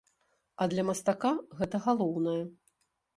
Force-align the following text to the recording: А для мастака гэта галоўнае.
А 0.63 0.65
для 0.71 0.85
мастака 0.87 1.33
гэта 1.59 1.83
галоўнае. 1.89 2.39